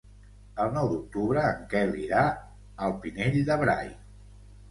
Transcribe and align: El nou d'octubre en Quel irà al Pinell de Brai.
El 0.63 0.71
nou 0.77 0.87
d'octubre 0.93 1.43
en 1.49 1.59
Quel 1.73 1.93
irà 2.05 2.23
al 2.87 2.97
Pinell 3.05 3.39
de 3.51 3.61
Brai. 3.65 3.93